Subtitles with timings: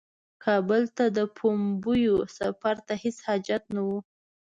[0.43, 3.99] کابل ته د پومپیو سفر ته هیڅ حاجت نه وو.